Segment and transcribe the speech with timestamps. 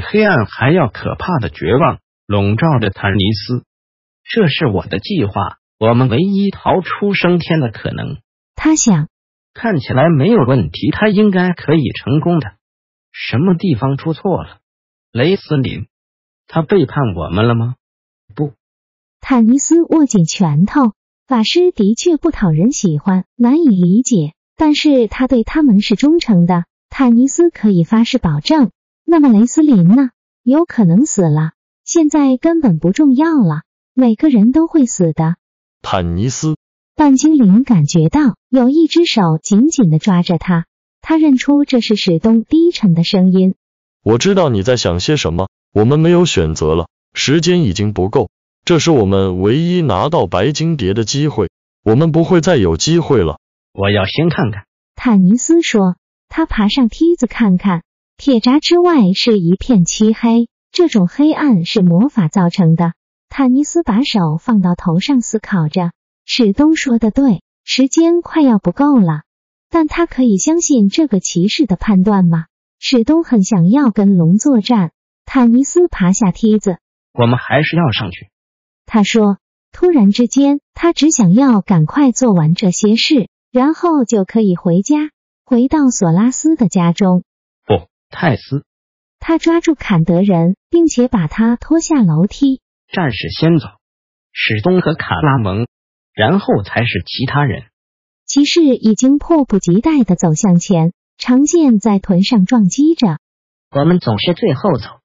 [0.00, 3.64] 比黑暗还要可怕的绝望笼罩着坦尼斯。
[4.24, 8.16] 这是我的计划，我们唯一逃出升天的可能。
[8.54, 9.08] 他想，
[9.52, 12.52] 看起来没有问题，他应该可以成功的。
[13.12, 14.60] 什么地方出错了？
[15.12, 15.86] 雷斯林，
[16.46, 17.74] 他背叛我们了吗？
[18.34, 18.54] 不。
[19.20, 20.92] 坦尼斯握紧拳头。
[21.26, 26.64] 法师的确不讨人喜欢，难以理解，但是他对他们是忠诚的。
[26.88, 28.70] 坦尼斯可以发誓保证。
[29.04, 30.10] 那么雷斯林呢？
[30.42, 31.52] 有可能死了，
[31.84, 33.62] 现在根本不重要了。
[33.94, 35.36] 每个人都会死的。
[35.82, 36.56] 坦尼斯，
[36.94, 40.66] 半精灵感觉到有一只手紧紧的抓着他，
[41.02, 43.54] 他认出这是史东低沉的声音。
[44.02, 45.48] 我知道你在想些什么。
[45.72, 48.28] 我们没有选择了，时间已经不够，
[48.64, 51.48] 这是我们唯一拿到白金蝶的机会，
[51.84, 53.38] 我们不会再有机会了。
[53.72, 54.64] 我要先看看。
[54.96, 55.96] 坦尼斯说，
[56.28, 57.82] 他爬上梯子看看。
[58.22, 62.92] 铁闸之外是一片漆黑，这种黑暗是魔法造成的。
[63.30, 65.92] 坦尼斯把手放到头上，思考着。
[66.26, 69.22] 史东说的对，时间快要不够了。
[69.70, 72.44] 但他可以相信这个骑士的判断吗？
[72.78, 74.92] 史东很想要跟龙作战。
[75.24, 76.76] 坦尼斯爬下梯子，
[77.14, 78.28] 我们还是要上去。
[78.84, 79.38] 他说。
[79.72, 85.10] 突然之间，他只想要赶快做完这些事，然后就可以回家，
[85.46, 87.22] 回到索拉斯的家中。
[88.10, 88.64] 泰斯，
[89.18, 92.60] 他抓住坎德人，并且把他拖下楼梯。
[92.92, 93.66] 战士先走，
[94.32, 95.66] 史东和卡拉蒙，
[96.12, 97.64] 然后才是其他人。
[98.26, 103.18] 骑士已经迫不及待的走向前，长剑在臀上撞击着。
[103.70, 105.00] 我们总是最后走。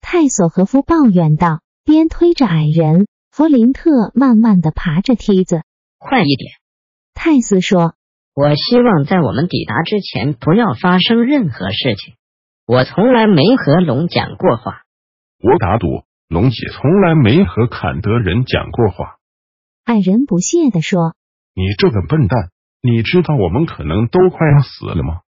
[0.00, 5.62] 泰索和夫抱怨道，边推着矮人弗林特慢慢的爬着梯子。
[5.98, 6.52] 快一点，
[7.14, 7.94] 泰斯说。
[8.34, 12.14] 我希望在我们抵达之前不要发生任何事情。
[12.66, 14.84] 我从来没和龙讲过话。
[15.38, 15.86] 我打赌，
[16.28, 19.16] 龙姐从来没和坎德人讲过话。
[19.84, 21.14] 矮人不屑地说
[21.54, 22.48] ：“你这个笨蛋，
[22.80, 25.20] 你知道我们可能都快要死了吗？”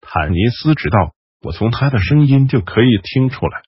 [0.00, 3.62] 坦尼斯知道，我从他的声音就可以听出来。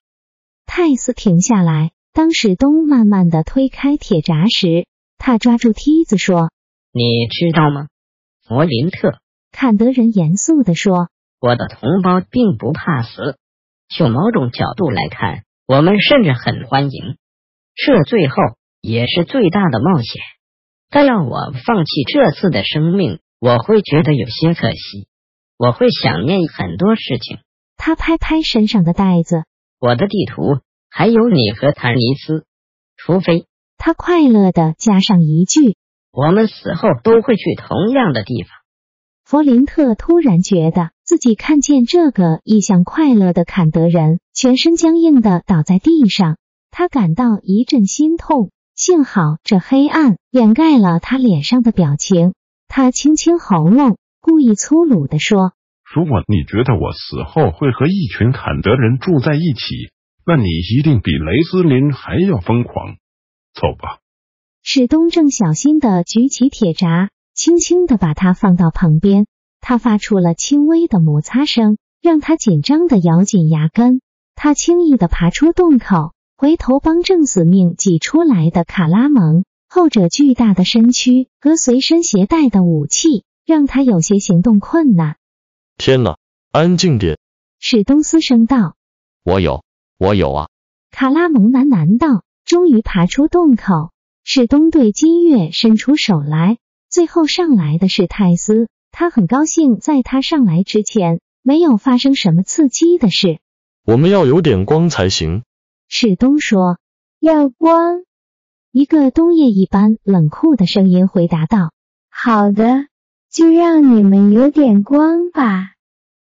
[0.65, 4.87] 泰斯停下来，当史东慢慢的推开铁闸时，
[5.17, 6.51] 他抓住梯子说
[6.95, 7.87] ：“你知道吗，
[8.47, 9.19] 弗林特？”
[9.51, 11.09] 坎德人严肃地说。
[11.39, 13.37] 我的同胞并不怕死，
[13.89, 17.17] 从某种角度来看，我们甚至很欢迎。
[17.75, 18.35] 这最后
[18.81, 20.21] 也是最大的冒险。
[20.89, 25.07] 但要我放弃这次的生命，我会觉得有些可惜。
[25.57, 27.39] 我会想念很多事情。
[27.77, 29.43] 他拍拍身上的袋子，
[29.79, 32.45] 我的地图，还有你和坦尼斯。
[32.97, 33.45] 除非
[33.77, 35.77] 他快乐的加上一句
[36.11, 38.51] ：“我们死后都会去同样的地方。”
[39.23, 46.37] 弗林特突然觉得自己看见这个异向快乐的坎德人，全身僵硬的倒在地上，
[46.69, 48.51] 他感到一阵心痛。
[48.75, 52.35] 幸好这黑暗掩盖了他脸上的表情。
[52.67, 55.53] 他清清喉咙，故意粗鲁的说
[55.91, 59.89] ：“如果你觉得我死后会和一群坎德人住在一起，
[60.27, 62.97] 那你一定比雷斯林还要疯狂。
[63.55, 63.97] 走吧。”
[64.61, 67.09] 史东正小心的举起铁闸。
[67.33, 69.25] 轻轻的把它放到旁边，
[69.61, 74.01] 他发出了轻微的摩擦声，让他紧张的咬紧牙根。
[74.35, 79.43] 他轻易的爬出洞口，回头帮正死命挤出来的卡拉蒙。
[79.67, 85.17] 后者巨大的身躯和随身携带的武器，让他有些行动困难。
[85.77, 86.17] 天哪，
[86.51, 87.17] 安静点！
[87.59, 88.75] 史东斯声道。
[89.23, 89.63] 我有，
[89.97, 90.49] 我有啊！
[90.91, 92.23] 卡拉蒙喃喃道。
[92.45, 93.91] 终于爬出洞口，
[94.23, 96.57] 史东对金月伸出手来。
[96.89, 103.39] 最后上来的是泰斯，他很高兴在他上来之前没有发生什么刺激的事。
[103.85, 105.43] 我们要有点光才行。
[105.87, 106.77] 史东说
[107.19, 108.01] ：“要光。”
[108.71, 111.71] 一个冬夜一般冷酷的声音回答道
[112.11, 112.85] ：“好的，
[113.31, 115.73] 就让你们有点光吧。”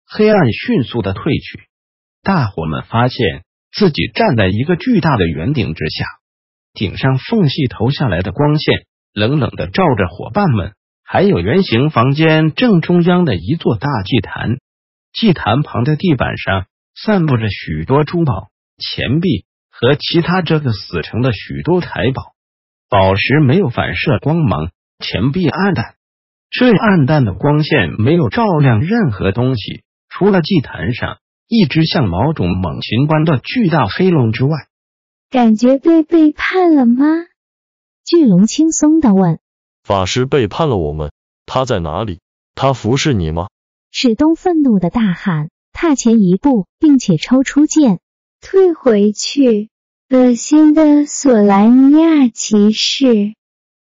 [0.08, 1.69] 黑暗迅速的退去，
[2.22, 6.06] 大伙们发现自己站在一个巨大的圆顶之下，
[6.72, 8.87] 顶上缝隙投下来的光线。
[9.14, 10.72] 冷冷的照着伙伴们，
[11.12, 14.56] 还有圆形房间正中央的一座大祭坛。
[15.12, 16.64] 祭坛旁的地板上
[16.94, 18.49] 散布着许多珠宝、
[18.79, 22.32] 钱币和其他这个死城的许多财宝。
[22.88, 24.70] 宝石没有反射光芒，
[25.00, 25.97] 钱币暗淡。
[26.49, 34.53] 这暗淡的光线没有照亮任何东西，除了祭坛上一只像某种猛禽般的巨大黑龙之外。
[35.29, 37.05] 感觉被背叛了吗？
[38.03, 39.41] 巨龙轻松的问。
[39.82, 41.12] 法师背叛了我们，
[41.46, 42.20] 他在哪里？
[42.55, 43.49] 他服侍你吗？
[43.90, 48.00] 史东愤怒的大喊，踏前一步，并且抽出剑，
[48.40, 49.69] 退回去！
[50.08, 53.34] 恶心的索兰尼亚骑士，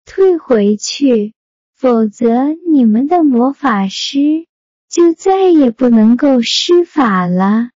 [0.04, 1.34] 退回去！
[1.74, 4.46] 否则，你们的魔法师
[4.88, 7.70] 就再也不能够施法了。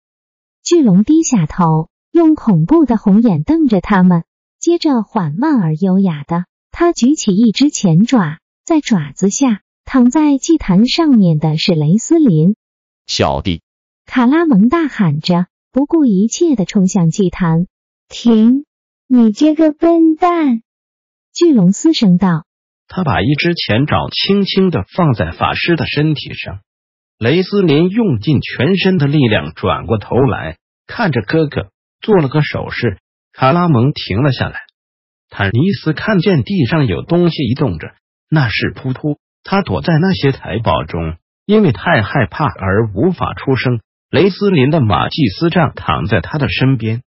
[0.63, 1.89] 巨龙低下头。
[2.11, 4.25] 用恐怖的红眼瞪着他们，
[4.59, 12.55] 接着缓慢而优雅的，他举起一只前爪，在爪子下躺在祭坛上面的是雷斯林。
[13.07, 13.63] 小弟，
[14.07, 17.67] 卡拉蒙大喊着，不顾一切的冲向祭坛。
[18.09, 18.65] 停！
[19.07, 20.63] 你这个笨蛋！
[21.33, 22.45] 巨龙嘶声道。
[22.87, 26.61] 他把一只前爪轻轻的放在法师的身体上。
[27.19, 31.71] 雷斯林用尽全身的力量转过头来，看着哥哥。
[32.01, 32.99] 做了个手势，
[33.33, 34.61] 卡拉蒙停了下来。
[35.31, 37.89] 坦尼斯看见地上有东西移动着，
[38.31, 39.19] 那是扑突。
[39.45, 41.17] 他躲在那些财宝中，
[41.47, 43.81] 因为太害怕而无法出声。
[44.11, 47.03] 雷斯林的马祭司杖躺在他的身边。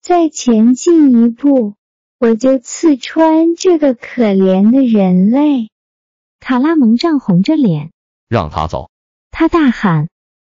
[0.00, 1.74] 再前进一步，
[2.18, 5.68] 我就刺穿这个可怜的人类。
[6.40, 7.92] 卡拉蒙涨红着脸，
[8.28, 8.90] 让他走！
[9.30, 10.08] 他大喊：“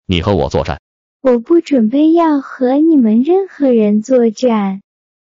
[0.06, 0.80] 你和我作战！”
[1.22, 4.82] 我不准备要和你们任何人作战，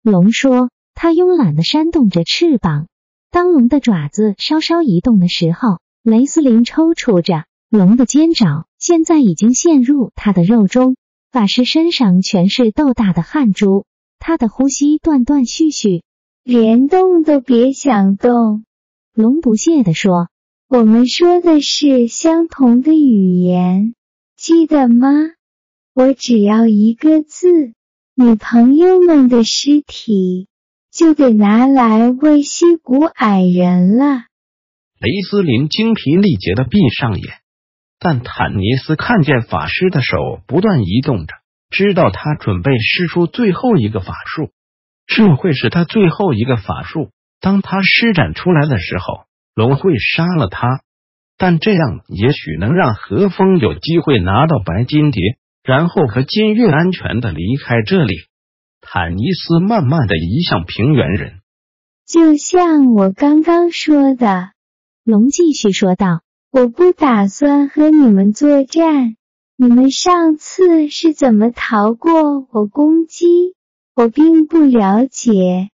[0.03, 0.69] 龙说。
[1.01, 2.87] 他慵懒的扇动着翅膀。
[3.31, 10.97] 当龙的爪子稍稍移动的时候，雷斯林抽搐着，龙的尖爪现在已经陷入他的肉中。
[11.31, 13.85] 法师身上全是豆大的汗珠，
[14.19, 16.03] 他的呼吸断断续续，
[16.43, 18.65] 连动都别想动。
[19.13, 20.27] 龙不屑地说
[20.67, 23.95] ：“我们说的是相同的语言，
[24.35, 25.07] 记得吗？”
[25.95, 27.71] 我只要一个字，
[28.15, 30.47] 女朋友们的尸体
[30.99, 34.25] 就得拿来喂西谷矮人了。
[34.99, 37.35] 雷斯林精疲力竭的闭上眼，
[38.01, 41.33] 但坦尼斯看见法师的手不断移动着，
[41.69, 44.51] 知道他准备施出最后一个法术，
[45.07, 47.11] 这会是他最后一个法术。
[47.39, 49.21] 当他施展出来的时候，
[49.55, 50.81] 龙会杀了他，
[51.37, 55.21] 但这样也许能让何风有机会拿到白金蝶。
[55.63, 58.15] 然后和金月安全的离开这里。
[58.91, 61.41] 坦尼斯慢慢的移向平原人，
[62.07, 64.49] 就像我刚刚说的，
[65.03, 66.21] 龙继续说道
[66.51, 69.15] ：“我不打算和你们作战。
[69.55, 73.53] 你们上次是怎么逃过我攻击？
[73.95, 75.69] 我并不了解。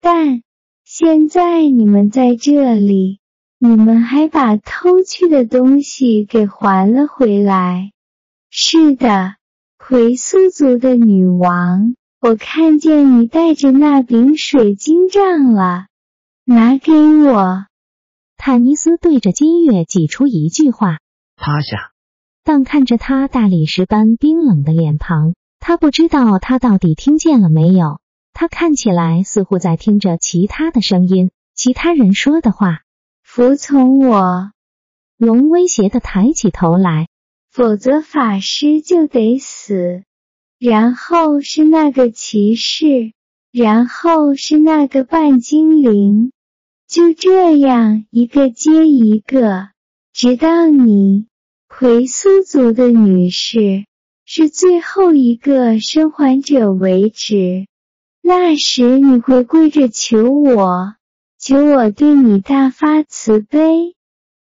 [0.00, 0.44] 但
[0.84, 3.18] 现在你们在这里，
[3.58, 7.90] 你们还把偷去的东西给还了回来。”
[8.54, 9.34] 是的，
[9.80, 15.86] 回苏族的女王，我看见你带着那柄水晶杖了，
[16.44, 17.66] 拿给我。
[18.36, 21.00] 坦尼斯对着金月挤出一句话
[21.34, 21.90] ：“趴下。”
[22.44, 27.98] 但看着他大理石般冰冷的脸庞，他不知道他到底听见了没有。
[28.32, 32.82] 他看起来似乎在听着其他的声音，其他人说的话。
[33.24, 34.52] 服从我，
[35.16, 37.08] 龙威胁的抬起头来。
[37.50, 40.04] 否则法师就得死，
[40.64, 43.14] 然后是那个骑士，
[43.50, 46.30] 然后是那个半精灵，
[46.86, 49.70] 就这样一个接一个，
[50.12, 51.26] 直到你
[51.68, 53.86] 回苏族的女士
[54.24, 57.66] 是最后一个生还者为止。
[58.22, 60.94] 那时你会跪着求我，
[61.40, 63.96] 求我对你大发慈悲。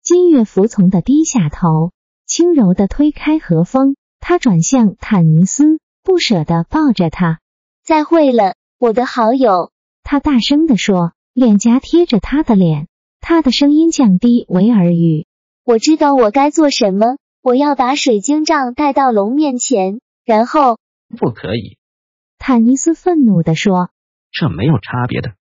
[0.04, 1.90] 金月服从的低下头。
[2.28, 7.40] 轻柔的推开何风，他转向坦尼斯，不舍得抱着他。
[7.84, 9.72] 再会了，我的好友。
[10.04, 12.88] 他大声地说，脸颊贴着他的脸。
[13.20, 15.26] 他的声音降低为耳语。
[15.64, 17.18] 我知道我该做什么。
[17.42, 20.78] 我要把水晶杖带到龙面前，然后
[21.18, 21.78] 不可以。
[22.38, 23.90] 坦尼斯愤怒地说
[24.32, 25.34] ：“这没有差别的。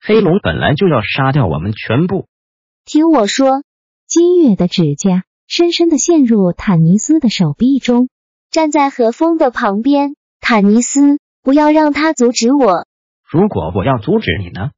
[0.00, 2.28] 黑龙本来就要杀掉我们全部。
[2.84, 3.64] 听我说，
[4.06, 8.08] 金月的指甲。”深深的陷入坦尼斯的手臂中，
[8.52, 10.14] 站在何风的旁边。
[10.38, 12.86] 坦尼斯，不要让他阻止我。
[13.26, 14.72] 如果我要阻止你呢？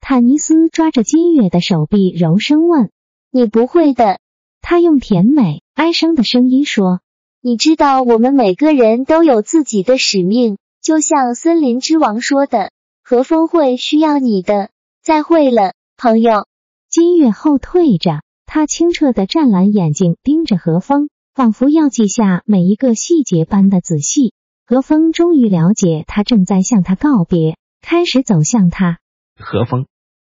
[0.00, 2.90] 坦尼斯抓着金月的手臂，柔声问。
[3.30, 4.18] 你不会的，
[4.60, 6.98] 他用甜美哀伤的声音说。
[7.40, 12.72] 你知道，我们每个人都有自己的使命，就像森林之王说的，
[13.04, 14.70] 和风会需要你的。
[15.00, 16.46] 再会了，朋友。
[16.90, 24.34] 金月后退着，他清澈的湛蓝眼睛盯着何风，仿佛要记下每一个细节般的仔细。
[24.66, 28.98] 何风终于了解，他正在向他告别，开始走向他。
[29.36, 29.86] 何风，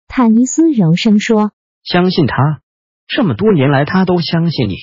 [0.08, 1.51] 坦尼斯柔声说
[1.84, 2.62] ：“相信他，
[3.08, 4.75] 这么多年来，他都相信你。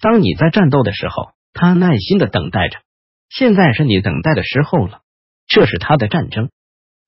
[0.00, 2.78] 当你在战斗的时候。”他耐心的等待着，
[3.28, 5.00] 现在是你等待的时候了。
[5.48, 6.48] 这是他的战争。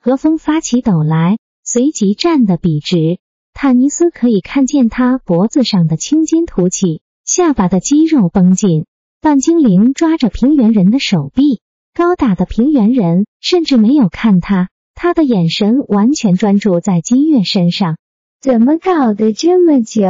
[0.01, 3.21] 何风发起抖来，随即站得笔直。
[3.55, 8.87] 坦尼斯可以看见他脖子上的青筋凸起，下巴的肌肉绷紧。
[9.21, 11.61] 半精灵抓着平原人的手臂，
[11.95, 17.99] 高大的平原人甚至没有看他，他的眼神完全专注在金月身上。
[18.41, 20.03] 怎么搞的这么久？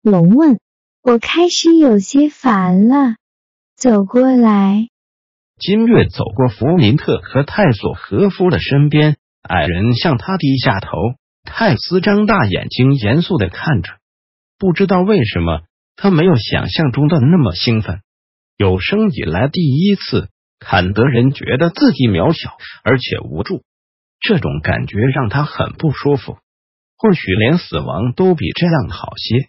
[0.00, 0.60] 龙问。
[1.02, 3.16] 我开始有些烦了。
[3.76, 4.86] 走过来，
[5.58, 10.88] 金月走过弗林特和泰索和夫的身边，矮人向他低下头。
[11.42, 13.90] 泰斯张大眼睛，严肃的看着。
[14.56, 15.62] 不知道为什么，
[15.96, 18.00] 他没有想象中的那么兴奋。
[18.56, 23.62] 有生以来第一次，坎德人觉得自己渺小而且无助，
[24.20, 26.38] 这种感觉让他很不舒服。
[26.96, 29.48] 或许连死亡都比这样好些。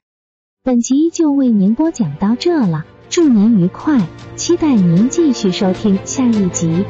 [0.64, 2.86] 本集就为您播讲到这了。
[3.08, 6.86] 祝您愉快，期待您继续收听下一集。